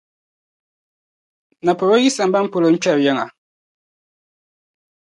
Naporoo 1.65 2.01
yi 2.03 2.09
sambani 2.17 2.51
polo 2.51 2.67
n-kpiɛri 2.71 3.03
yiŋa. 3.07 3.25